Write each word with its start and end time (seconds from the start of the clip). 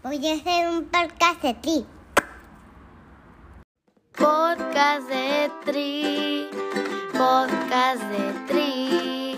Voy 0.00 0.24
a 0.28 0.34
hacer 0.34 0.68
un 0.68 0.84
podcast 0.84 1.42
de 1.42 1.54
ti. 1.54 1.84
Podcast 4.16 5.08
de 5.08 5.50
Tri, 5.64 6.46
podcast 7.12 8.02
de 8.04 8.32
Tri, 8.46 9.36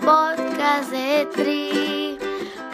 podcast 0.00 0.90
de 0.90 1.26
Tri, 1.34 2.18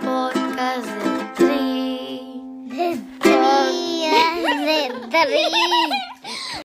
podcast 0.00 0.86
de 0.86 1.34
Tri. 1.34 2.68
De 2.68 2.98
tri, 3.18 4.06
de 4.64 5.10
tri. 5.10 6.62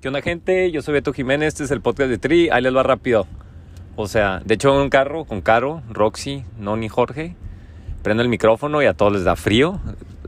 ¿Qué 0.00 0.06
onda 0.06 0.22
gente? 0.22 0.70
Yo 0.70 0.82
soy 0.82 0.94
Beto 0.94 1.12
Jiménez, 1.12 1.48
este 1.48 1.64
es 1.64 1.72
el 1.72 1.80
podcast 1.80 2.10
de 2.10 2.18
Tri, 2.18 2.48
ahí 2.50 2.62
les 2.62 2.74
va 2.74 2.84
rápido. 2.84 3.26
O 3.96 4.06
sea, 4.06 4.40
de 4.44 4.54
hecho 4.54 4.72
en 4.72 4.82
un 4.82 4.88
carro 4.88 5.24
con 5.24 5.40
Caro, 5.40 5.82
Roxy, 5.88 6.44
Noni, 6.58 6.88
Jorge, 6.88 7.34
prendo 8.06 8.22
el 8.22 8.28
micrófono 8.28 8.80
y 8.82 8.86
a 8.86 8.94
todos 8.94 9.12
les 9.12 9.24
da 9.24 9.34
frío. 9.34 9.80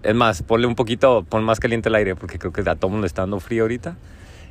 Es 0.02 0.12
más, 0.12 0.42
ponle 0.42 0.66
un 0.66 0.74
poquito, 0.74 1.22
pon 1.22 1.44
más 1.44 1.61
caliente 1.61 1.89
el 1.89 1.94
aire 1.94 2.16
porque 2.16 2.36
creo 2.36 2.53
que 2.53 2.68
a 2.68 2.75
todo 2.75 2.90
mundo 2.90 3.07
está 3.07 3.22
dando 3.22 3.39
frío 3.39 3.62
ahorita. 3.62 3.96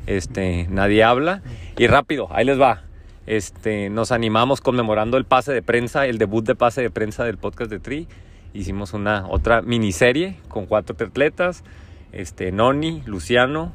Este, 0.05 0.65
nadie 0.69 1.03
habla 1.03 1.41
y 1.77 1.87
rápido, 1.87 2.29
ahí 2.31 2.45
les 2.45 2.57
va. 2.57 2.83
Este, 3.25 3.89
nos 3.89 4.13
animamos 4.13 4.61
conmemorando 4.61 5.17
el 5.17 5.25
pase 5.25 5.51
de 5.51 5.61
prensa, 5.61 6.05
el 6.05 6.19
debut 6.19 6.45
de 6.45 6.55
pase 6.55 6.81
de 6.81 6.89
prensa 6.89 7.25
del 7.25 7.37
podcast 7.37 7.69
de 7.69 7.79
Tri. 7.79 8.07
Hicimos 8.53 8.93
una 8.93 9.27
otra 9.27 9.61
miniserie 9.61 10.37
con 10.47 10.65
cuatro 10.65 10.95
atletas, 11.05 11.65
este, 12.13 12.53
Noni, 12.53 13.03
Luciano, 13.05 13.73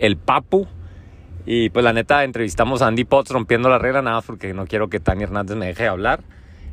el 0.00 0.16
Papu, 0.16 0.66
y 1.46 1.70
pues 1.70 1.84
la 1.84 1.92
neta 1.92 2.24
entrevistamos 2.24 2.82
a 2.82 2.88
Andy 2.88 3.04
Potts 3.04 3.30
rompiendo 3.30 3.68
la 3.68 3.78
regla, 3.78 4.02
nada 4.02 4.22
porque 4.22 4.52
no 4.54 4.66
quiero 4.66 4.88
que 4.88 4.98
Tania 4.98 5.22
Hernández 5.22 5.56
me 5.56 5.66
deje 5.66 5.86
hablar. 5.86 6.24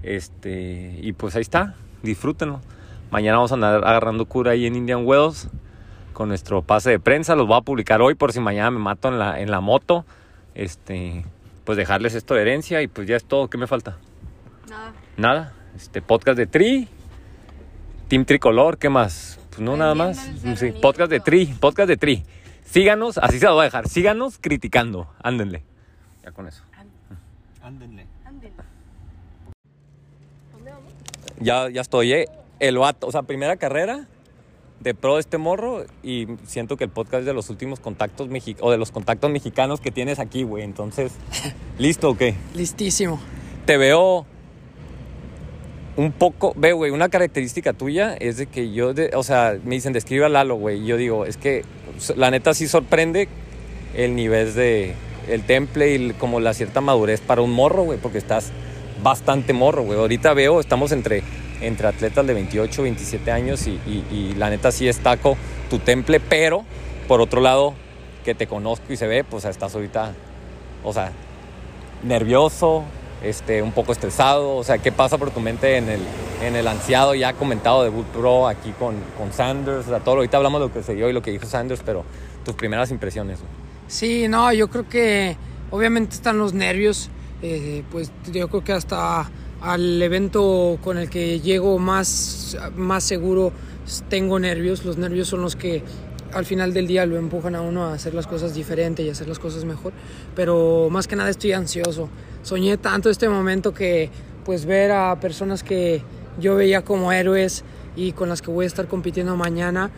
Este, 0.01 0.99
y 1.01 1.13
pues 1.13 1.35
ahí 1.35 1.41
está, 1.41 1.75
disfrútenlo. 2.05 2.61
Mañana 3.11 3.37
vamos 3.37 3.51
a 3.51 3.55
andar 3.55 3.75
agarrando 3.85 4.25
cura 4.25 4.51
ahí 4.51 4.65
en 4.65 4.75
Indian 4.75 5.05
Wells 5.05 5.49
con 6.13 6.29
nuestro 6.29 6.61
pase 6.61 6.89
de 6.91 6.99
prensa. 6.99 7.35
Los 7.35 7.47
voy 7.47 7.57
a 7.57 7.61
publicar 7.61 8.01
hoy 8.01 8.15
por 8.15 8.31
si 8.31 8.39
mañana 8.39 8.71
me 8.71 8.79
mato 8.79 9.09
en 9.09 9.19
la, 9.19 9.39
en 9.39 9.51
la 9.51 9.59
moto. 9.59 10.05
Este, 10.55 11.25
pues 11.65 11.77
dejarles 11.77 12.15
esto 12.15 12.33
de 12.33 12.41
herencia 12.41 12.81
y 12.81 12.87
pues 12.87 13.07
ya 13.07 13.15
es 13.15 13.25
todo. 13.25 13.49
¿Qué 13.49 13.57
me 13.57 13.67
falta? 13.67 13.97
Nada. 14.69 14.93
Nada. 15.17 15.53
Este 15.75 16.01
podcast 16.01 16.37
de 16.37 16.47
Tri, 16.47 16.87
Team 18.07 18.23
Tricolor, 18.23 18.77
¿qué 18.77 18.89
más? 18.89 19.39
Pues 19.49 19.59
no, 19.59 19.75
nada 19.75 19.93
más. 19.93 20.17
Sí, 20.55 20.73
podcast 20.81 21.09
de 21.11 21.19
Tri, 21.19 21.47
podcast 21.59 21.89
de 21.89 21.97
Tri. 21.97 22.23
Síganos, 22.63 23.17
así 23.17 23.39
se 23.39 23.45
lo 23.45 23.53
voy 23.53 23.61
a 23.61 23.65
dejar. 23.65 23.87
Síganos 23.87 24.37
criticando. 24.39 25.07
Ándenle. 25.21 25.63
Ya 26.23 26.31
con 26.31 26.47
eso. 26.47 26.63
Ándenle. 27.61 28.07
Ya, 31.39 31.69
ya 31.69 31.81
estoy, 31.81 32.13
¿eh? 32.13 32.27
El 32.59 32.77
vato, 32.77 33.07
o 33.07 33.11
sea, 33.11 33.23
primera 33.23 33.57
carrera 33.57 34.07
de 34.79 34.93
pro 34.93 35.15
de 35.15 35.21
este 35.21 35.37
morro 35.37 35.85
y 36.03 36.27
siento 36.45 36.77
que 36.77 36.83
el 36.83 36.89
podcast 36.89 37.21
es 37.21 37.25
de 37.25 37.33
los 37.33 37.49
últimos 37.49 37.79
contactos 37.79 38.27
mexi 38.29 38.55
o 38.59 38.71
de 38.71 38.77
los 38.77 38.91
contactos 38.91 39.31
mexicanos 39.31 39.81
que 39.81 39.91
tienes 39.91 40.19
aquí, 40.19 40.43
güey. 40.43 40.63
Entonces, 40.63 41.13
¿listo 41.79 42.09
o 42.11 42.17
qué? 42.17 42.35
Listísimo. 42.53 43.19
te 43.65 43.77
veo 43.77 44.25
un 45.97 46.11
poco, 46.11 46.53
ve, 46.57 46.73
güey, 46.73 46.91
una 46.91 47.07
característica 47.09 47.71
tuya 47.73 48.15
es 48.15 48.35
de 48.37 48.47
que 48.47 48.73
yo, 48.73 48.93
de- 48.93 49.11
o 49.15 49.23
sea, 49.23 49.57
me 49.63 49.75
dicen, 49.75 49.93
describe 49.93 50.25
a 50.25 50.29
Lalo, 50.29 50.55
güey. 50.55 50.81
y 50.83 50.85
Yo 50.85 50.97
digo, 50.97 51.25
es 51.25 51.37
que 51.37 51.63
la 52.17 52.31
neta 52.31 52.53
sí 52.53 52.67
sorprende 52.67 53.29
el 53.95 54.15
nivel 54.15 54.53
de 54.55 54.93
el 55.29 55.41
temple 55.43 55.95
y 55.95 56.11
como 56.13 56.39
la 56.39 56.53
cierta 56.53 56.81
madurez 56.81 57.21
para 57.21 57.41
un 57.41 57.51
morro, 57.51 57.83
güey, 57.83 57.97
porque 57.97 58.17
estás 58.19 58.51
bastante 59.03 59.53
morro, 59.53 59.83
güey. 59.83 59.99
Ahorita 59.99 60.33
veo, 60.33 60.59
estamos 60.59 60.91
entre, 60.91 61.23
entre 61.61 61.87
atletas 61.87 62.25
de 62.25 62.33
28, 62.33 62.83
27 62.83 63.31
años 63.31 63.67
y, 63.67 63.71
y- 63.87 64.05
y 64.11 64.33
la 64.35 64.49
neta 64.49 64.71
sí 64.71 64.85
destaco 64.85 65.37
tu 65.69 65.79
temple, 65.79 66.19
pero 66.19 66.63
por 67.07 67.21
otro 67.21 67.41
lado, 67.41 67.73
que 68.23 68.33
te 68.35 68.47
conozco 68.47 68.91
y 68.91 68.97
se 68.97 69.05
ve, 69.07 69.23
pues 69.23 69.45
estás 69.45 69.75
ahorita, 69.75 70.13
o 70.83 70.91
sea, 70.93 71.11
nervioso, 72.03 72.83
este, 73.23 73.61
un 73.61 73.71
poco 73.71 73.91
estresado? 73.91 74.55
O 74.55 74.63
sea, 74.63 74.77
¿qué 74.77 74.91
pasa 74.91 75.17
por 75.17 75.31
tu 75.31 75.39
mente 75.39 75.77
en 75.77 75.89
el, 75.89 76.01
en 76.43 76.55
el 76.55 76.67
ansiado 76.67 77.15
ya 77.15 77.33
comentado 77.33 77.83
debut 77.83 78.05
pro 78.07 78.47
aquí 78.47 78.71
con, 78.77 78.95
con 79.17 79.31
Sanders? 79.33 79.85
O 79.87 79.89
sea, 79.89 79.99
todo, 79.99 80.15
ahorita 80.15 80.37
hablamos 80.37 80.61
de 80.61 80.67
lo 80.67 80.73
que 80.73 80.83
se 80.83 80.93
dio 80.95 81.09
y 81.09 81.13
lo 81.13 81.21
que 81.21 81.31
dijo 81.31 81.45
Sanders, 81.45 81.81
pero 81.85 82.03
tus 82.43 82.55
primeras 82.55 82.91
impresiones. 82.91 83.39
Sí, 83.87 84.27
no, 84.27 84.51
yo 84.53 84.67
creo 84.69 84.87
que 84.89 85.37
obviamente 85.71 86.15
están 86.15 86.37
los 86.37 86.53
nervios. 86.53 87.09
Eh, 87.41 87.83
pues 87.91 88.11
yo 88.31 88.47
creo 88.47 88.63
que 88.63 88.73
hasta 88.73 89.29
al 89.61 90.01
evento 90.01 90.77
con 90.83 90.97
el 90.97 91.09
que 91.09 91.39
llego 91.39 91.79
más, 91.79 92.57
más 92.75 93.03
seguro 93.03 93.51
tengo 94.09 94.39
nervios. 94.39 94.85
Los 94.85 94.97
nervios 94.97 95.27
son 95.27 95.41
los 95.41 95.55
que 95.55 95.83
al 96.33 96.45
final 96.45 96.73
del 96.73 96.87
día 96.87 97.05
lo 97.05 97.17
empujan 97.17 97.55
a 97.55 97.61
uno 97.61 97.85
a 97.85 97.93
hacer 97.93 98.13
las 98.13 98.27
cosas 98.27 98.53
diferente 98.53 99.03
y 99.03 99.09
hacer 99.09 99.27
las 99.27 99.39
cosas 99.39 99.65
mejor. 99.65 99.93
Pero 100.35 100.89
más 100.91 101.07
que 101.07 101.15
nada 101.15 101.29
estoy 101.29 101.53
ansioso. 101.53 102.09
Soñé 102.43 102.77
tanto 102.77 103.09
este 103.09 103.29
momento 103.29 103.73
que 103.73 104.09
pues 104.43 104.65
ver 104.65 104.91
a 104.91 105.19
personas 105.19 105.63
que 105.63 106.03
yo 106.39 106.55
veía 106.55 106.83
como 106.83 107.11
héroes 107.11 107.63
y 107.95 108.11
con 108.11 108.29
las 108.29 108.41
que 108.41 108.51
voy 108.51 108.65
a 108.65 108.67
estar 108.67 108.87
compitiendo 108.87 109.35
mañana, 109.37 109.89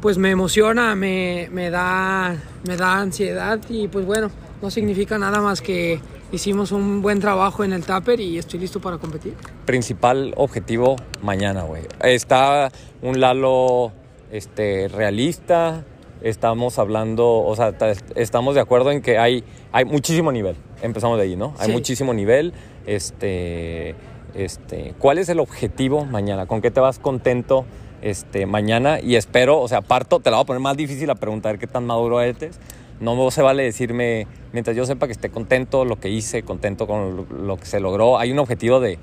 pues 0.00 0.16
me 0.16 0.30
emociona, 0.30 0.94
me, 0.96 1.48
me, 1.52 1.70
da, 1.70 2.34
me 2.66 2.76
da 2.76 2.98
ansiedad 2.98 3.60
y 3.68 3.86
pues 3.88 4.06
bueno, 4.06 4.30
no 4.62 4.70
significa 4.70 5.18
nada 5.18 5.40
más 5.40 5.60
que 5.60 6.00
hicimos 6.32 6.72
un 6.72 7.02
buen 7.02 7.20
trabajo 7.20 7.64
en 7.64 7.72
el 7.72 7.84
Tupper 7.84 8.20
y 8.20 8.38
estoy 8.38 8.60
listo 8.60 8.80
para 8.80 8.98
competir. 8.98 9.34
Principal 9.64 10.34
objetivo 10.36 10.96
mañana, 11.22 11.62
güey. 11.62 11.82
Está 12.02 12.70
un 13.02 13.20
Lalo 13.20 13.92
este, 14.30 14.88
realista. 14.88 15.84
Estamos 16.20 16.78
hablando, 16.80 17.28
o 17.44 17.54
sea, 17.54 17.78
ta- 17.78 17.92
estamos 18.16 18.54
de 18.56 18.60
acuerdo 18.60 18.90
en 18.90 19.02
que 19.02 19.18
hay, 19.18 19.44
hay 19.72 19.84
muchísimo 19.84 20.32
nivel. 20.32 20.56
Empezamos 20.82 21.16
de 21.16 21.24
ahí, 21.24 21.36
¿no? 21.36 21.54
Hay 21.58 21.66
Sí. 21.66 21.72
muchísimo 21.72 22.12
nivel. 22.12 22.52
Este, 22.86 23.94
este, 24.34 24.94
¿Cuál 24.98 25.18
es 25.18 25.28
el 25.28 25.38
objetivo 25.40 26.04
mañana? 26.04 26.46
¿Con 26.46 26.60
qué 26.60 26.70
te 26.72 26.80
vas 26.80 26.98
contento 26.98 27.64
este, 28.02 28.46
mañana? 28.46 29.00
Y 29.00 29.14
espero, 29.14 29.60
o 29.60 29.68
sea, 29.68 29.80
parto, 29.80 30.18
te 30.20 30.30
la 30.30 30.36
voy 30.38 30.42
a 30.42 30.46
poner 30.46 30.60
más 30.60 30.76
difícil 30.76 31.06
la 31.06 31.14
pregunta, 31.14 31.48
a 31.48 31.52
ver 31.52 31.60
qué 31.60 31.66
tan 31.68 31.86
maduro 31.86 32.20
eres. 32.20 32.58
No 33.00 33.30
se 33.30 33.42
vale 33.42 33.62
decirme, 33.62 34.26
mientras 34.52 34.76
yo 34.76 34.84
sepa 34.84 35.06
que 35.06 35.12
esté 35.12 35.30
contento, 35.30 35.84
lo 35.84 36.00
que 36.00 36.08
hice, 36.08 36.42
contento 36.42 36.86
con 36.86 37.26
lo, 37.46 37.56
que 37.56 37.66
se 37.66 37.78
logró. 37.80 38.18
Hay 38.18 38.32
un 38.32 38.38
objetivo 38.38 38.80
de 38.80 38.98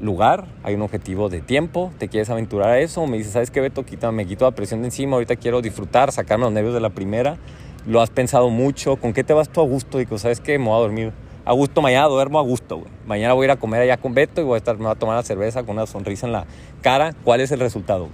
lugar, 0.00 0.46
hay 0.62 0.74
un 0.74 0.82
objetivo 0.82 1.28
de 1.28 1.40
tiempo, 1.40 1.92
te 1.98 2.08
quieres 2.08 2.30
aventurar 2.30 2.70
a 2.70 2.78
eso, 2.78 3.06
me 3.06 3.18
dices, 3.18 3.32
¿sabes 3.32 3.50
qué, 3.50 3.60
Beto? 3.60 3.84
Quita, 3.84 4.10
me 4.12 4.26
quito 4.26 4.44
la 4.44 4.52
presión 4.52 4.80
de 4.80 4.86
encima, 4.86 5.14
ahorita 5.14 5.36
quiero 5.36 5.60
disfrutar, 5.60 6.12
sacarme 6.12 6.44
los 6.44 6.52
nervios 6.52 6.74
de 6.74 6.80
la 6.80 6.90
primera. 6.90 7.36
Lo 7.86 8.00
has 8.00 8.10
pensado 8.10 8.48
mucho, 8.48 8.96
¿con 8.96 9.12
qué 9.12 9.24
te 9.24 9.32
vas 9.32 9.48
tú 9.48 9.60
a 9.60 9.64
gusto? 9.64 9.98
Digo, 9.98 10.18
¿sabes 10.18 10.40
qué? 10.40 10.58
Me 10.58 10.66
voy 10.66 10.76
a 10.76 10.80
dormir 10.80 11.12
a 11.44 11.52
gusto, 11.52 11.80
mañana 11.80 12.06
duermo 12.08 12.38
a 12.38 12.42
gusto. 12.42 12.82
Mañana 13.06 13.32
voy 13.32 13.44
a 13.44 13.46
ir 13.46 13.50
a 13.52 13.56
comer 13.56 13.80
allá 13.80 13.96
con 13.96 14.12
Beto 14.12 14.42
y 14.42 14.44
voy 14.44 14.54
a 14.54 14.58
estar, 14.58 14.76
me 14.76 14.84
voy 14.84 14.92
a 14.92 14.96
tomar 14.96 15.16
la 15.16 15.22
cerveza 15.22 15.62
con 15.62 15.76
una 15.76 15.86
sonrisa 15.86 16.26
en 16.26 16.32
la 16.32 16.46
cara. 16.82 17.14
¿Cuál 17.24 17.40
es 17.40 17.50
el 17.50 17.60
resultado? 17.60 18.08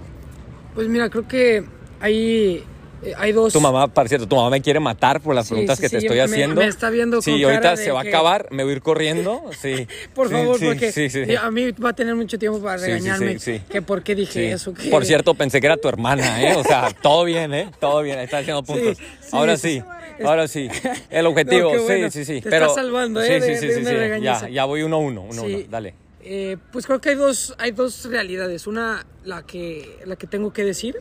Pues 0.73 0.87
mira, 0.87 1.09
creo 1.09 1.27
que 1.27 1.65
hay, 1.99 2.63
eh, 3.05 3.13
hay 3.17 3.31
dos... 3.31 3.53
Tu 3.53 3.59
mamá, 3.61 3.87
por 3.87 4.07
cierto, 4.09 4.27
tu 4.27 4.35
mamá 4.35 4.49
me 4.49 4.61
quiere 4.61 4.79
matar 4.79 5.21
por 5.21 5.35
las 5.35 5.45
Sí, 5.47 5.53
preguntas 5.53 5.77
sí, 5.77 5.83
que 5.83 5.89
te 5.89 5.97
estoy 5.97 6.17
me- 6.17 6.23
haciendo. 6.23 6.55
me 6.61 6.67
está 6.67 6.89
viendo 6.89 7.21
Sí, 7.21 7.31
con 7.31 7.43
ahorita 7.43 7.61
cara 7.61 7.77
se 7.77 7.83
de 7.83 7.91
va 7.91 7.99
a 7.99 8.03
acabar, 8.03 8.47
me 8.51 8.63
voy 8.63 8.73
a 8.73 8.75
ir 8.77 8.81
corriendo. 8.81 9.43
Sí. 9.61 9.87
Por 10.13 10.29
favor, 10.29 10.59
porque 10.59 11.37
a 11.41 11.51
mí 11.51 11.71
va 11.71 11.89
a 11.89 11.93
tener 11.93 12.15
mucho 12.15 12.37
tiempo 12.37 12.61
para 12.61 12.77
Sí, 12.79 12.85
sí, 12.85 12.91
sí, 12.91 12.93
regañarme 12.97 13.39
sí. 13.39 13.61
que 13.69 13.81
por 13.81 14.03
qué 14.03 14.15
dije 14.15 14.51
eso. 14.51 14.73
que- 14.73 14.89
Por 14.89 15.05
cierto, 15.05 15.33
pensé 15.35 15.59
que 15.61 15.67
era 15.67 15.77
tu 15.77 15.87
hermana, 15.87 16.41
¿eh? 16.41 16.55
O 16.55 16.63
sea, 16.63 16.89
todo 17.01 17.23
bien, 17.25 17.53
¿eh? 17.53 17.71
Todo 17.79 18.01
bien, 18.01 18.19
está 18.19 18.39
haciendo 18.39 18.63
puntos. 18.63 18.97
sí, 18.97 19.29
ahora 19.31 19.57
sí. 19.57 19.81
ahora 20.23 20.47
sí. 20.47 20.67
El 21.09 21.25
objetivo, 21.27 21.63
No, 21.71 21.71
qué 21.71 21.79
bueno. 21.79 22.11
sí, 22.11 22.25
sí, 22.25 22.35
sí. 22.35 22.41
Te 22.41 22.49
pero, 22.49 22.65
estás 22.67 22.83
salvando, 22.83 23.21
¿eh? 23.21 23.41
Sí, 23.41 23.55
sí, 23.55 23.73
sí, 23.73 23.81
de. 23.81 24.19
Ya, 24.21 24.47
ya 24.49 24.65
voy 24.65 24.81
uno 24.83 24.97
a 24.97 24.99
uno, 24.99 25.21
uno 25.21 25.43
uno. 25.43 25.57
Dale. 25.69 25.93
Eh, 26.27 26.57
pues 26.71 26.85
creo 26.87 26.99
que 26.99 27.09
hay 27.09 27.15
dos, 27.15 27.53
hay 27.59 27.71
dos 27.71 28.05
realidades. 28.05 28.65
Una, 28.67 29.05
la 29.23 29.43
que, 29.43 29.99
la 30.05 30.15
que 30.15 30.25
tengo 30.25 30.51
que 30.51 30.63
decir, 30.63 30.99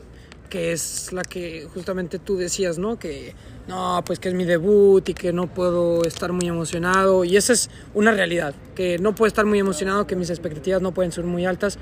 que 0.48 0.72
es 0.72 1.12
la 1.12 1.22
que 1.22 1.66
justamente 1.72 2.18
tú 2.18 2.36
decías, 2.36 2.78
¿no? 2.78 2.98
Que 2.98 3.34
no, 3.66 4.02
pues 4.04 4.18
que 4.18 4.28
es 4.28 4.34
mi 4.34 4.44
debut 4.44 5.08
y 5.08 5.14
que 5.14 5.32
no 5.32 5.46
puedo 5.46 6.04
estar 6.04 6.32
muy 6.32 6.46
emocionado. 6.46 7.24
Y 7.24 7.36
esa 7.36 7.52
es 7.52 7.70
una 7.94 8.12
realidad, 8.12 8.54
que 8.74 8.98
no 8.98 9.14
puedo 9.14 9.26
estar 9.26 9.46
muy 9.46 9.58
emocionado, 9.58 10.06
que 10.06 10.16
mis 10.16 10.30
expectativas 10.30 10.82
no 10.82 10.92
pueden 10.92 11.12
ser 11.12 11.24
muy 11.24 11.46
altas. 11.46 11.78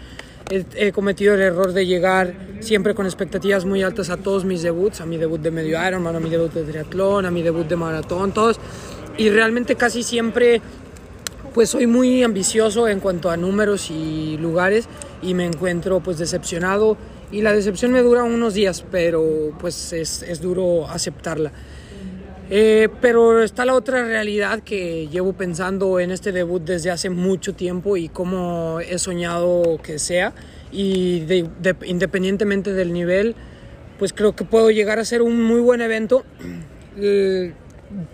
He, 0.50 0.92
cometido 0.92 1.34
el 1.34 1.40
error 1.40 1.72
de 1.72 1.86
llegar 1.86 2.34
siempre 2.60 2.94
con 2.94 3.06
expectativas 3.06 3.64
muy 3.64 3.82
altas 3.82 4.10
a 4.10 4.18
todos 4.18 4.44
mis 4.44 4.62
debuts, 4.62 5.00
a 5.00 5.06
mi 5.06 5.16
debut 5.16 5.40
de 5.40 5.50
medio 5.50 5.78
Ironman, 5.86 6.14
a 6.14 6.20
mi 6.20 6.28
debut 6.28 6.52
de 6.52 6.64
triatlón, 6.64 7.24
a 7.24 7.30
mi 7.30 7.42
debut 7.42 7.66
de 7.66 7.76
maratón, 7.76 8.32
todos. 8.32 8.60
Y 9.16 9.30
realmente 9.30 9.76
casi 9.76 10.02
siempre 10.02 10.60
pues 11.54 11.70
soy 11.70 11.86
muy 11.86 12.22
ambicioso 12.22 12.88
en 12.88 13.00
cuanto 13.00 13.30
a 13.30 13.36
números 13.36 13.90
y 13.90 14.38
lugares 14.38 14.88
y 15.22 15.34
me 15.34 15.44
encuentro 15.44 16.00
pues 16.00 16.18
decepcionado 16.18 16.96
y 17.32 17.42
la 17.42 17.52
decepción 17.52 17.90
me 17.92 18.02
dura 18.02 18.22
unos 18.22 18.54
días, 18.54 18.84
pero 18.90 19.52
pues 19.58 19.92
es, 19.92 20.22
es 20.22 20.40
duro 20.40 20.86
aceptarla. 20.88 21.50
Eh, 22.50 22.88
pero 23.00 23.42
está 23.42 23.64
la 23.64 23.74
otra 23.74 24.04
realidad 24.04 24.60
que 24.60 25.08
llevo 25.08 25.32
pensando 25.32 25.98
en 26.00 26.10
este 26.10 26.32
debut 26.32 26.62
desde 26.62 26.90
hace 26.90 27.08
mucho 27.08 27.54
tiempo 27.54 27.96
y 27.96 28.08
cómo 28.10 28.78
he 28.80 28.98
soñado 28.98 29.80
que 29.82 29.98
sea 29.98 30.34
y 30.70 31.20
de- 31.20 31.48
de- 31.62 31.76
independientemente 31.86 32.74
del 32.74 32.92
nivel, 32.92 33.34
pues 33.98 34.12
creo 34.12 34.36
que 34.36 34.44
puedo 34.44 34.70
llegar 34.70 34.98
a 34.98 35.04
ser 35.06 35.22
un 35.22 35.42
muy 35.42 35.60
buen 35.60 35.80
evento. 35.80 36.24
Eh, 37.00 37.52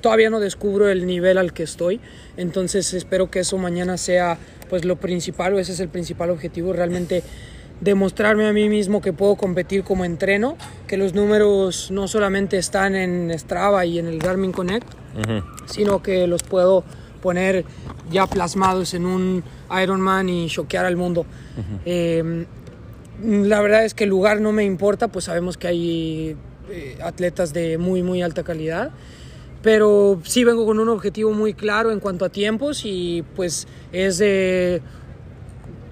todavía 0.01 0.31
no 0.31 0.39
descubro 0.39 0.89
el 0.89 1.07
nivel 1.07 1.37
al 1.39 1.53
que 1.53 1.65
estoy, 1.65 2.01
entonces 2.37 2.95
espero 2.95 3.31
que 3.31 3.41
eso 3.41 3.59
mañana 3.59 3.97
sea 3.97 4.39
pues 4.69 4.85
lo 4.85 4.97
principal, 4.97 5.55
o 5.55 5.59
ese 5.59 5.73
es 5.73 5.81
el 5.81 5.89
principal 5.89 6.31
objetivo, 6.31 6.73
realmente 6.73 7.23
demostrarme 7.81 8.47
a 8.47 8.53
mí 8.53 8.69
mismo 8.69 9.01
que 9.01 9.13
puedo 9.13 9.37
competir 9.37 9.85
como 9.85 10.05
entreno, 10.05 10.57
que 10.87 10.97
los 10.97 11.15
números 11.15 11.91
no 11.91 12.09
solamente 12.09 12.59
están 12.59 12.97
en 12.97 13.37
Strava 13.39 13.85
y 13.87 13.99
en 13.99 14.07
el 14.07 14.19
Garmin 14.19 14.53
Connect, 14.53 14.89
sino 15.67 16.03
que 16.03 16.27
los 16.27 16.43
puedo 16.43 16.85
poner 17.23 17.65
ya 18.11 18.27
plasmados 18.27 18.95
en 18.95 19.07
un 19.07 19.43
Ironman 19.83 20.29
y 20.29 20.49
choquear 20.49 20.87
al 20.87 20.97
mundo. 20.97 21.27
Eh, 21.85 22.45
la 23.23 23.61
verdad 23.61 23.85
es 23.85 23.95
que 23.95 24.05
el 24.05 24.11
lugar 24.11 24.41
no 24.41 24.53
me 24.53 24.65
importa, 24.65 25.09
pues 25.09 25.25
sabemos 25.27 25.57
que 25.57 25.67
hay 25.67 26.37
eh, 26.71 26.99
atletas 27.03 27.53
de 27.53 27.79
muy, 27.79 28.03
muy 28.03 28.23
alta 28.23 28.43
calidad. 28.43 28.91
Pero 29.63 30.21
sí 30.25 30.45
vengo 30.45 30.65
con 30.67 30.79
un 30.79 30.89
objetivo 30.89 31.33
muy 31.33 31.53
claro 31.53 31.91
en 31.91 31.99
cuanto 31.99 32.25
a 32.25 32.29
tiempos 32.29 32.83
y 32.85 33.25
pues 33.35 33.67
es 33.93 34.19
de 34.19 34.81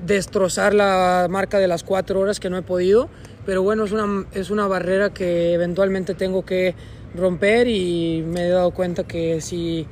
destrozar 0.06 0.74
la 0.74 1.26
marca 1.30 1.58
de 1.58 1.68
las 1.68 1.82
cuatro 1.82 2.20
horas 2.20 2.40
que 2.40 2.50
no 2.50 2.56
he 2.56 2.62
podido. 2.62 3.08
Pero 3.44 3.62
bueno, 3.62 3.84
es 3.84 3.92
una, 3.92 4.26
es 4.32 4.50
una 4.50 4.66
barrera 4.66 5.10
que 5.10 5.52
eventualmente 5.52 6.14
tengo 6.14 6.44
que 6.44 6.74
romper 7.14 7.68
y 7.68 8.24
me 8.26 8.46
he 8.46 8.48
dado 8.50 8.70
cuenta 8.72 9.04
que 9.04 9.40
si 9.40 9.86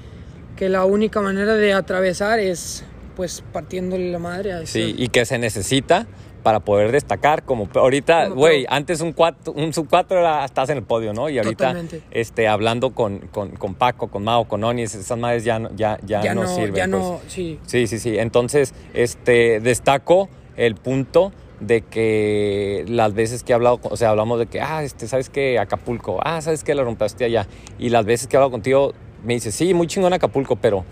que 0.57 0.69
la 0.69 0.85
única 0.85 1.21
manera 1.21 1.55
de 1.55 1.73
atravesar 1.73 2.39
es 2.39 2.85
pues 3.17 3.43
partiéndole 3.53 4.11
la 4.11 4.19
madre 4.19 4.67
Sí, 4.67 4.95
y 4.97 5.09
que 5.09 5.25
se 5.25 5.39
necesita 5.39 6.07
para 6.45 6.61
poder 6.61 6.93
destacar 6.93 7.43
como 7.43 7.67
ahorita, 7.75 8.29
güey, 8.29 8.67
antes 8.69 9.01
un 9.01 9.13
cuatro, 9.13 9.55
un 9.55 9.73
sub 9.73 9.89
4 9.89 10.19
era 10.19 10.45
estás 10.45 10.69
en 10.69 10.77
el 10.77 10.85
podio, 10.85 11.15
¿no? 11.15 11.31
Y 11.31 11.39
ahorita 11.39 11.69
Totalmente. 11.69 12.03
este 12.11 12.47
hablando 12.47 12.91
con, 12.91 13.21
con, 13.33 13.49
con 13.57 13.75
Paco, 13.75 14.09
con 14.09 14.25
Mao, 14.25 14.45
con 14.45 14.63
Onis, 14.63 14.95
esas 14.95 15.19
madres 15.19 15.43
ya 15.43 15.59
no, 15.59 15.75
ya, 15.75 15.99
ya, 16.05 16.23
ya 16.23 16.35
no, 16.35 16.43
no, 16.43 16.55
sirven. 16.55 16.75
ya 16.75 16.87
pues. 16.87 16.91
no, 16.91 17.21
sí, 17.29 17.59
Sí, 17.65 17.87
sí, 17.87 17.99
sí. 17.99 18.19
Entonces, 18.19 18.75
este, 18.93 19.59
destaco 19.61 20.29
el 20.57 20.75
punto 20.75 21.33
de 21.61 21.81
que 21.81 22.85
las 22.89 23.15
veces 23.15 23.43
que 23.43 23.53
he 23.53 23.55
hablado, 23.55 23.81
o 23.83 23.97
sea, 23.97 24.11
hablamos 24.11 24.39
de 24.39 24.45
que, 24.45 24.61
ah, 24.61 24.83
este, 24.83 25.09
¿sabes 25.09 25.31
qué? 25.31 25.59
Acapulco, 25.59 26.21
ah, 26.23 26.43
¿sabes 26.43 26.63
qué? 26.63 26.75
La 26.75 26.85
rompiste 26.85 27.25
allá. 27.25 27.47
Y 27.79 27.89
las 27.89 28.05
veces 28.05 28.27
que 28.29 28.37
he 28.37 28.39
hablado 28.39 28.51
contigo, 28.51 28.93
me 29.25 29.33
dices, 29.33 29.55
sí, 29.55 29.73
muy 29.73 29.87
chingón 29.87 30.13
Acapulco, 30.13 30.57
pero 30.57 30.85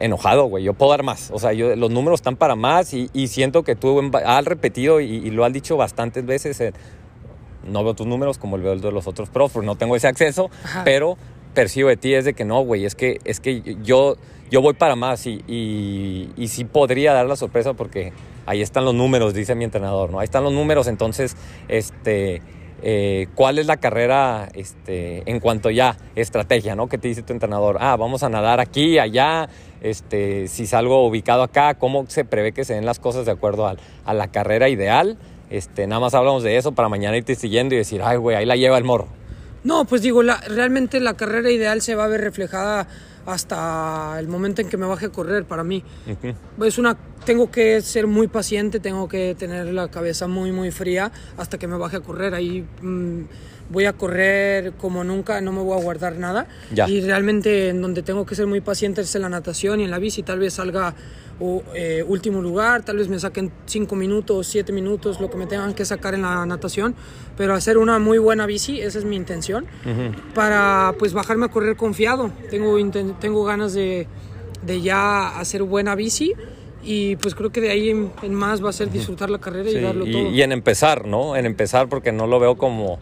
enojado, 0.00 0.46
güey, 0.46 0.64
yo 0.64 0.74
puedo 0.74 0.90
dar 0.90 1.02
más. 1.02 1.30
O 1.32 1.38
sea, 1.38 1.52
yo, 1.52 1.76
los 1.76 1.90
números 1.90 2.18
están 2.20 2.36
para 2.36 2.56
más 2.56 2.92
y, 2.94 3.08
y 3.12 3.28
siento 3.28 3.62
que 3.62 3.76
tú 3.76 4.00
has 4.24 4.44
repetido 4.44 5.00
y, 5.00 5.06
y 5.06 5.30
lo 5.30 5.44
has 5.44 5.52
dicho 5.52 5.76
bastantes 5.76 6.26
veces. 6.26 6.60
eh, 6.60 6.72
no 7.64 7.84
veo 7.84 7.94
tus 7.94 8.06
números 8.06 8.38
como 8.38 8.56
el 8.56 8.62
veo 8.62 8.72
el 8.72 8.80
de 8.80 8.90
los 8.90 9.06
otros 9.06 9.28
pros, 9.28 9.52
porque 9.52 9.66
no 9.66 9.76
tengo 9.76 9.94
ese 9.94 10.08
acceso, 10.08 10.50
Ajá. 10.64 10.82
pero 10.84 11.16
percibo 11.54 11.88
de 11.88 11.96
ti 11.96 12.14
es 12.14 12.24
de 12.24 12.32
que 12.32 12.44
no, 12.44 12.60
güey, 12.62 12.84
es 12.84 12.94
que, 12.94 13.18
es 13.24 13.38
que 13.40 13.76
yo, 13.82 14.16
yo 14.50 14.62
voy 14.62 14.74
para 14.74 14.96
más 14.96 15.26
y, 15.26 15.42
y, 15.46 16.30
y 16.36 16.48
sí 16.48 16.64
podría 16.64 17.12
dar 17.12 17.26
la 17.26 17.36
sorpresa 17.36 17.74
porque 17.74 18.12
ahí 18.46 18.62
están 18.62 18.84
los 18.84 18.94
números, 18.94 19.34
dice 19.34 19.54
mi 19.54 19.64
entrenador, 19.64 20.10
¿no? 20.10 20.20
Ahí 20.20 20.24
están 20.24 20.42
los 20.44 20.52
números, 20.52 20.86
entonces, 20.86 21.36
este, 21.68 22.40
eh, 22.82 23.28
¿cuál 23.34 23.58
es 23.58 23.66
la 23.66 23.76
carrera 23.76 24.48
este, 24.54 25.22
en 25.30 25.40
cuanto 25.40 25.70
ya 25.70 25.96
estrategia, 26.16 26.74
¿no? 26.74 26.88
¿Qué 26.88 26.98
te 26.98 27.08
dice 27.08 27.22
tu 27.22 27.32
entrenador? 27.32 27.78
Ah, 27.80 27.96
vamos 27.96 28.22
a 28.22 28.28
nadar 28.28 28.60
aquí, 28.60 28.98
allá, 28.98 29.48
este, 29.80 30.48
si 30.48 30.66
salgo 30.66 31.06
ubicado 31.06 31.42
acá, 31.42 31.74
¿cómo 31.74 32.04
se 32.08 32.24
prevé 32.24 32.52
que 32.52 32.64
se 32.64 32.74
den 32.74 32.86
las 32.86 32.98
cosas 32.98 33.26
de 33.26 33.32
acuerdo 33.32 33.66
a, 33.66 34.14
la 34.14 34.28
carrera 34.28 34.68
ideal? 34.68 35.18
Este, 35.50 35.86
nada 35.86 36.00
más 36.00 36.14
hablamos 36.14 36.42
de 36.42 36.56
eso 36.56 36.72
para 36.72 36.88
mañana 36.88 37.16
irte 37.16 37.34
siguiendo 37.34 37.74
y 37.74 37.78
decir, 37.78 38.02
ay, 38.04 38.16
güey, 38.16 38.36
ahí 38.36 38.46
la 38.46 38.56
lleva 38.56 38.78
el 38.78 38.84
morro. 38.84 39.19
No, 39.64 39.84
pues 39.84 40.02
digo, 40.02 40.22
la, 40.22 40.40
realmente 40.40 41.00
la 41.00 41.14
carrera 41.14 41.50
ideal 41.50 41.82
se 41.82 41.94
va 41.94 42.04
a 42.04 42.08
ver 42.08 42.20
reflejada 42.20 42.86
hasta 43.26 44.16
el 44.18 44.28
momento 44.28 44.62
en 44.62 44.68
que 44.68 44.76
me 44.76 44.86
baje 44.86 45.06
a 45.06 45.08
correr 45.10 45.44
para 45.44 45.64
mí. 45.64 45.84
Ujú. 46.06 46.64
Es 46.64 46.78
una, 46.78 46.96
tengo 47.24 47.50
que 47.50 47.80
ser 47.82 48.06
muy 48.06 48.28
paciente, 48.28 48.80
tengo 48.80 49.08
que 49.08 49.34
tener 49.38 49.66
la 49.66 49.88
cabeza 49.88 50.26
muy, 50.26 50.52
muy 50.52 50.70
fría 50.70 51.12
hasta 51.36 51.58
que 51.58 51.66
me 51.66 51.76
baje 51.76 51.98
a 51.98 52.00
correr. 52.00 52.34
Ahí 52.34 52.66
mm, 52.80 53.22
voy 53.70 53.84
a 53.86 53.92
correr 53.92 54.72
como 54.72 55.04
nunca, 55.04 55.40
no 55.40 55.52
me 55.52 55.62
voy 55.62 55.78
a 55.78 55.82
guardar 55.82 56.16
nada. 56.16 56.46
Ya. 56.72 56.88
Y 56.88 57.00
realmente 57.00 57.68
en 57.68 57.80
donde 57.80 58.02
tengo 58.02 58.26
que 58.26 58.34
ser 58.34 58.46
muy 58.46 58.60
paciente 58.60 59.00
es 59.00 59.14
en 59.14 59.22
la 59.22 59.28
natación 59.28 59.80
y 59.80 59.84
en 59.84 59.90
la 59.90 59.98
bici. 59.98 60.22
Tal 60.22 60.38
vez 60.40 60.54
salga 60.54 60.94
o, 61.42 61.62
eh, 61.74 62.04
último 62.06 62.42
lugar, 62.42 62.84
tal 62.84 62.98
vez 62.98 63.08
me 63.08 63.18
saquen 63.18 63.50
5 63.64 63.96
minutos, 63.96 64.46
7 64.48 64.72
minutos, 64.72 65.20
lo 65.20 65.30
que 65.30 65.38
me 65.38 65.46
tengan 65.46 65.72
que 65.72 65.84
sacar 65.86 66.12
en 66.14 66.22
la 66.22 66.44
natación. 66.44 66.94
Pero 67.36 67.54
hacer 67.54 67.78
una 67.78 67.98
muy 67.98 68.18
buena 68.18 68.44
bici, 68.44 68.80
esa 68.80 68.98
es 68.98 69.04
mi 69.04 69.16
intención. 69.16 69.66
Para 70.34 70.94
pues 70.98 71.12
bajarme 71.12 71.46
a 71.46 71.48
correr 71.48 71.76
confiado. 71.76 72.30
Tengo, 72.50 72.76
tengo 73.20 73.44
ganas 73.44 73.72
de, 73.72 74.06
de 74.66 74.80
ya 74.82 75.38
hacer 75.38 75.62
buena 75.62 75.94
bici. 75.94 76.34
Y 76.82 77.16
pues 77.16 77.34
creo 77.34 77.50
que 77.50 77.60
de 77.60 77.70
ahí 77.70 77.90
en, 77.90 78.10
en 78.22 78.34
más 78.34 78.64
va 78.64 78.70
a 78.70 78.72
ser 78.72 78.90
disfrutar 78.90 79.28
la 79.28 79.38
carrera 79.38 79.68
y 79.68 79.74
Sí, 79.74 79.80
darlo 79.80 80.06
y, 80.06 80.12
todo. 80.12 80.30
y 80.30 80.40
en 80.42 80.50
empezar, 80.50 81.06
¿no? 81.06 81.36
En 81.36 81.44
empezar 81.44 81.88
porque 81.90 82.10
no 82.10 82.26
lo 82.26 82.40
veo 82.40 82.56
como, 82.56 82.98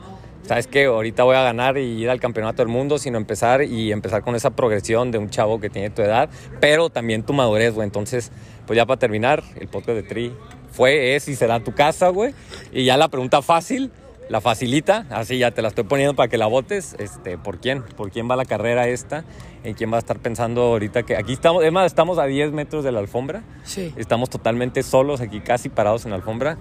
¿sabes 0.49 0.67
qué? 0.67 0.87
Ahorita 0.87 1.25
voy 1.25 1.37
a 1.37 1.43
ganar 1.43 1.77
y 1.77 1.83
ir 1.83 2.09
al 2.09 2.21
campeonato 2.21 2.62
del 2.62 2.69
mundo, 2.69 2.97
sino 2.99 3.19
empezar 3.19 3.62
y 3.62 3.93
empezar 3.93 4.23
con 4.23 4.35
esa 4.35 4.50
progresión 4.50 5.11
de 5.11 5.19
un 5.19 5.29
chavo 5.29 5.61
que 5.61 5.69
tiene 5.69 5.91
tu 5.91 6.00
edad, 6.00 6.31
pero 6.59 6.89
también 6.89 7.23
tu 7.23 7.35
madurez, 7.35 7.75
güey. 7.75 7.85
Entonces, 7.85 8.33
pues 8.67 8.79
ya 8.79 8.87
para 8.87 8.99
terminar, 8.99 9.45
el 9.61 9.69
podcast 9.69 9.97
de 9.97 10.03
Tri 10.03 10.33
fue, 10.73 11.15
es 11.15 11.29
y 11.29 11.37
será 11.37 11.61
tu 11.61 11.75
casa, 11.75 12.09
güey. 12.09 12.35
Y 12.73 12.87
ya 12.87 12.97
la 12.97 13.09
pregunta 13.09 13.43
fácil, 13.43 13.93
la 14.31 14.41
facilita, 14.41 15.06
así 15.11 15.37
ya 15.37 15.50
te 15.50 15.61
la 15.61 15.69
estoy 15.69 15.85
poniendo 15.85 16.15
para 16.15 16.29
que 16.29 16.39
la 16.39 16.47
votes. 16.47 16.97
Este, 16.99 17.37
¿Por 17.37 17.61
quién? 17.61 17.83
¿Por 17.83 18.11
quién 18.11 18.31
va 18.31 18.35
la 18.35 18.47
carrera 18.47 18.89
esta? 18.89 19.25
¿En 19.65 19.75
quién 19.75 19.93
va 19.93 19.97
a 19.97 19.99
estar 19.99 20.19
pensando 20.19 20.62
ahorita 20.62 21.03
que 21.03 21.15
aquí 21.17 21.35
estamos? 21.35 21.62
Es 21.62 21.73
más, 21.73 21.85
estamos 21.85 22.19
a 22.19 22.25
10 22.25 22.53
metros 22.53 22.85
de 22.85 22.93
la 22.93 23.00
alfombra. 23.00 23.43
Sí. 23.65 23.93
Estamos 23.97 24.31
totalmente 24.31 24.83
solos 24.83 25.21
aquí, 25.21 25.41
casi 25.41 25.69
parados 25.69 26.06
en 26.06 26.12
la 26.12 26.17
alfombra. 26.17 26.56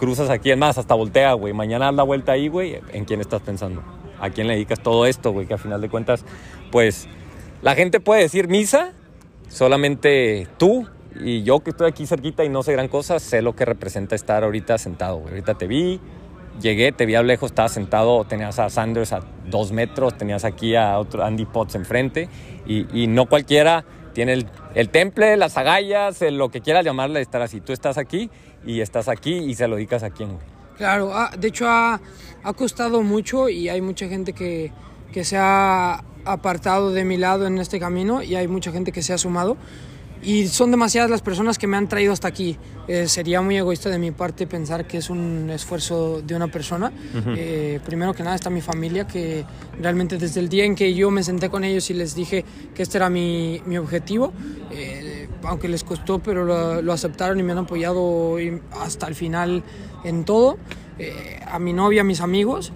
Cruzas 0.00 0.30
aquí, 0.30 0.50
es 0.50 0.56
más, 0.56 0.78
hasta 0.78 0.94
voltea, 0.94 1.34
güey. 1.34 1.52
Mañana 1.52 1.90
haz 1.90 1.94
la 1.94 2.04
vuelta 2.04 2.32
ahí, 2.32 2.48
güey. 2.48 2.80
¿En 2.94 3.04
quién 3.04 3.20
estás 3.20 3.42
pensando? 3.42 3.82
¿A 4.18 4.30
quién 4.30 4.46
le 4.46 4.54
dedicas 4.54 4.80
todo 4.80 5.04
esto, 5.04 5.30
güey? 5.30 5.46
Que 5.46 5.52
a 5.52 5.58
final 5.58 5.78
de 5.78 5.90
cuentas, 5.90 6.24
pues, 6.72 7.06
la 7.60 7.74
gente 7.74 8.00
puede 8.00 8.22
decir 8.22 8.48
misa, 8.48 8.94
solamente 9.50 10.48
tú 10.56 10.88
y 11.20 11.42
yo 11.42 11.60
que 11.60 11.68
estoy 11.68 11.86
aquí 11.86 12.06
cerquita 12.06 12.44
y 12.44 12.48
no 12.48 12.62
sé 12.62 12.72
gran 12.72 12.88
cosa, 12.88 13.18
sé 13.18 13.42
lo 13.42 13.54
que 13.54 13.66
representa 13.66 14.14
estar 14.14 14.42
ahorita 14.42 14.78
sentado, 14.78 15.18
güey. 15.18 15.34
Ahorita 15.34 15.58
te 15.58 15.66
vi, 15.66 16.00
llegué, 16.62 16.92
te 16.92 17.04
vi 17.04 17.14
a 17.14 17.22
lejos, 17.22 17.50
estabas 17.50 17.72
sentado, 17.72 18.24
tenías 18.24 18.58
a 18.58 18.70
Sanders 18.70 19.12
a 19.12 19.20
dos 19.50 19.70
metros, 19.70 20.16
tenías 20.16 20.46
aquí 20.46 20.76
a 20.76 20.98
otro 20.98 21.22
Andy 21.22 21.44
Potts 21.44 21.74
enfrente 21.74 22.30
y, 22.66 23.02
y 23.02 23.06
no 23.06 23.26
cualquiera 23.26 23.84
tiene 24.12 24.32
el, 24.34 24.46
el 24.74 24.88
temple, 24.88 25.36
las 25.36 25.56
agallas, 25.56 26.20
el- 26.22 26.36
lo 26.38 26.50
que 26.50 26.60
quieras 26.60 26.84
llamarle 26.84 27.20
estar 27.20 27.42
así. 27.42 27.60
Tú 27.60 27.72
estás 27.72 27.98
aquí 27.98 28.30
y 28.66 28.80
estás 28.80 29.08
aquí 29.08 29.34
y 29.38 29.54
se 29.54 29.66
lo 29.68 29.76
dedicas 29.76 30.02
a 30.02 30.10
quién. 30.10 30.38
Claro, 30.76 31.12
ah, 31.14 31.30
de 31.38 31.48
hecho 31.48 31.68
ha, 31.68 32.00
ha 32.42 32.52
costado 32.54 33.02
mucho 33.02 33.48
y 33.48 33.68
hay 33.68 33.80
mucha 33.80 34.08
gente 34.08 34.32
que, 34.32 34.72
que 35.12 35.24
se 35.24 35.36
ha 35.38 36.02
apartado 36.24 36.90
de 36.92 37.04
mi 37.04 37.16
lado 37.16 37.46
en 37.46 37.58
este 37.58 37.78
camino 37.80 38.22
y 38.22 38.34
hay 38.34 38.48
mucha 38.48 38.72
gente 38.72 38.92
que 38.92 39.02
se 39.02 39.12
ha 39.12 39.18
sumado. 39.18 39.56
Y 40.22 40.48
son 40.48 40.70
demasiadas 40.70 41.10
las 41.10 41.22
personas 41.22 41.56
que 41.56 41.66
me 41.66 41.76
han 41.76 41.88
traído 41.88 42.12
hasta 42.12 42.28
aquí. 42.28 42.58
Eh, 42.88 43.08
sería 43.08 43.40
muy 43.40 43.56
egoísta 43.56 43.88
de 43.88 43.98
mi 43.98 44.10
parte 44.10 44.46
pensar 44.46 44.86
que 44.86 44.98
es 44.98 45.08
un 45.08 45.48
esfuerzo 45.50 46.20
de 46.20 46.34
una 46.34 46.48
persona. 46.48 46.92
Eh, 47.36 47.80
primero 47.86 48.12
que 48.12 48.22
nada 48.22 48.36
está 48.36 48.50
mi 48.50 48.60
familia, 48.60 49.06
que 49.06 49.44
realmente 49.80 50.18
desde 50.18 50.40
el 50.40 50.48
día 50.48 50.64
en 50.64 50.74
que 50.74 50.92
yo 50.94 51.10
me 51.10 51.22
senté 51.22 51.48
con 51.48 51.64
ellos 51.64 51.88
y 51.90 51.94
les 51.94 52.14
dije 52.14 52.44
que 52.74 52.82
este 52.82 52.98
era 52.98 53.08
mi, 53.08 53.62
mi 53.64 53.78
objetivo, 53.78 54.32
eh, 54.70 55.28
aunque 55.44 55.68
les 55.68 55.84
costó, 55.84 56.18
pero 56.18 56.44
lo, 56.44 56.82
lo 56.82 56.92
aceptaron 56.92 57.40
y 57.40 57.42
me 57.42 57.52
han 57.52 57.58
apoyado 57.58 58.36
hasta 58.72 59.06
el 59.06 59.14
final 59.14 59.62
en 60.04 60.24
todo. 60.24 60.58
Eh, 61.00 61.40
a 61.46 61.58
mi 61.58 61.72
novia, 61.72 62.02
a 62.02 62.04
mis 62.04 62.20
amigos 62.20 62.72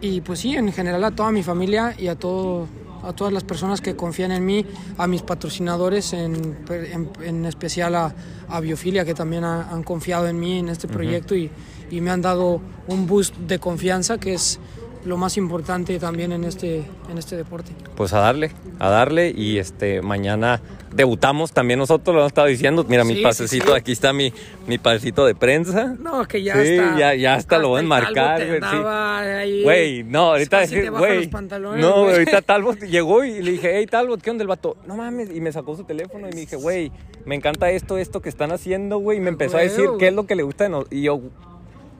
y 0.00 0.20
pues 0.20 0.40
sí, 0.40 0.56
en 0.56 0.72
general 0.72 1.04
a 1.04 1.12
toda 1.12 1.30
mi 1.30 1.44
familia 1.44 1.94
y 1.96 2.08
a 2.08 2.16
todo 2.16 2.66
a 3.02 3.12
todas 3.12 3.32
las 3.32 3.44
personas 3.44 3.80
que 3.80 3.96
confían 3.96 4.32
en 4.32 4.44
mí, 4.46 4.64
a 4.98 5.06
mis 5.06 5.22
patrocinadores, 5.22 6.12
en, 6.12 6.56
en- 6.70 7.10
en 7.22 7.44
especial 7.46 7.94
a, 7.94 8.14
a 8.48 8.60
Biofilia, 8.60 9.04
que 9.04 9.14
también 9.14 9.44
ha- 9.44 9.68
han 9.70 9.82
confiado 9.82 10.26
en 10.28 10.38
mí 10.38 10.58
en 10.58 10.68
este 10.68 10.86
proyecto 10.88 11.34
y, 11.34 11.50
y 11.90 12.00
me 12.00 12.10
han 12.10 12.22
dado 12.22 12.60
un 12.88 13.06
boost 13.06 13.34
de 13.36 13.58
confianza 13.58 14.18
que 14.18 14.34
es 14.34 14.58
lo 15.04 15.16
más 15.16 15.36
importante 15.36 15.98
también 15.98 16.32
en 16.32 16.44
este, 16.44 16.84
en 17.10 17.18
este 17.18 17.36
deporte. 17.36 17.72
Pues 17.96 18.12
a 18.12 18.20
darle, 18.20 18.52
a 18.78 18.88
darle 18.88 19.32
y 19.36 19.58
este 19.58 20.00
mañana 20.02 20.60
debutamos 20.94 21.52
también 21.52 21.78
nosotros, 21.78 22.14
lo 22.14 22.20
hemos 22.20 22.30
estado 22.30 22.46
diciendo. 22.48 22.84
Mira 22.88 23.02
mi 23.04 23.16
Sí, 23.16 23.22
pasecito, 23.22 23.66
sí. 23.68 23.72
aquí 23.72 23.92
está 23.92 24.12
mi, 24.12 24.32
mi 24.66 24.78
pasecito 24.78 25.24
de 25.24 25.34
prensa. 25.34 25.94
No, 25.98 26.26
que 26.28 26.42
ya 26.42 26.54
está. 26.62 26.98
ya- 26.98 27.14
ya 27.14 27.34
hasta 27.34 27.58
lo 27.58 27.70
van 27.72 27.90
a 27.90 27.98
el 27.98 28.14
Talbot 28.14 28.14
marcar, 28.14 28.38
te 28.38 28.46
güey. 28.46 29.62
Güey, 29.62 30.04
no, 30.04 30.18
ahorita 30.32 30.66
güey. 30.90 31.28
pantalones, 31.28 31.80
No, 31.84 31.94
ahorita 32.10 32.42
Talbot 32.42 32.78
llegó 32.80 33.24
y 33.24 33.42
le 33.42 33.52
dije, 33.52 33.72
hey 33.78 33.86
Talbot, 33.86 34.20
¿qué 34.20 34.30
onda 34.30 34.42
el 34.42 34.48
vato? 34.48 34.76
No 34.86 34.96
mames, 34.96 35.30
y 35.34 35.40
me 35.40 35.50
sacó 35.52 35.76
su 35.76 35.84
teléfono 35.84 36.28
y 36.28 36.32
me 36.34 36.40
dije, 36.40 36.56
güey, 36.56 36.92
me 37.24 37.34
encanta 37.34 37.70
esto, 37.70 37.98
esto 37.98 38.20
que 38.20 38.28
están 38.28 38.52
haciendo, 38.52 38.98
güey. 38.98 39.18
Y 39.18 39.20
me 39.20 39.30
empezó 39.30 39.56
a 39.56 39.60
decir 39.60 39.86
qué 39.98 40.08
es 40.08 40.14
lo 40.14 40.26
que 40.26 40.34
le 40.36 40.42
gusta 40.42 40.64
de 40.64 40.70
nos. 40.70 40.86
Y 40.90 41.02
yo 41.02 41.20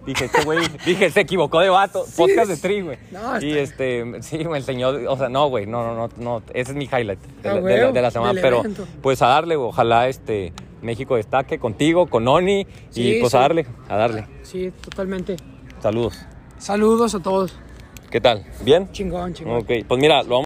dije, 0.06 0.24
este 0.26 0.44
güey, 0.44 0.60
dije, 0.86 1.10
se 1.10 1.20
equivocó 1.20 1.60
de 1.60 1.68
vato. 1.70 2.04
Podcast 2.16 2.48
de 2.50 2.56
tri, 2.56 2.80
güey. 2.80 2.98
No, 3.10 3.40
y 3.40 3.56
este, 3.58 4.04
sí, 4.22 4.38
me 4.44 4.58
enseñó, 4.58 4.88
o 5.08 5.16
sea, 5.16 5.28
no, 5.28 5.48
güey, 5.48 5.66
no, 5.66 5.84
no, 5.84 5.94
no, 5.94 6.08
no, 6.18 6.42
ese 6.54 6.72
es 6.72 6.76
mi 6.76 6.84
highlight 6.84 7.20
de, 7.20 7.48
Ah, 7.48 7.52
la- 7.52 7.54
de 7.54 7.60
güey, 7.60 7.80
la, 7.80 7.92
de 7.92 8.02
la 8.02 8.10
semana. 8.10 8.40
Pero 8.40 8.60
evento. 8.60 8.86
pues 9.02 9.20
a 9.22 9.28
darle, 9.28 9.56
güey, 9.56 9.68
ojalá 9.68 10.08
este 10.08 10.52
México 10.80 11.16
destaque 11.16 11.58
contigo, 11.58 12.06
con 12.06 12.26
Oni. 12.28 12.66
Sí, 12.90 13.16
y 13.16 13.20
pues 13.20 13.30
sí. 13.32 13.36
a 13.36 13.40
darle, 13.40 13.66
a 13.88 13.96
darle. 13.96 14.26
Sí, 14.42 14.72
totalmente. 14.82 15.36
Saludos. 15.80 16.18
Saludos 16.58 17.14
a 17.14 17.20
todos. 17.20 17.54
¿Qué 18.10 18.20
tal? 18.20 18.44
¿Bien? 18.62 18.92
Chingón, 18.92 19.32
chingón. 19.32 19.58
Ok, 19.62 19.70
pues 19.88 19.98
mira, 20.00 20.22
lo 20.22 20.28
vamos 20.30 20.40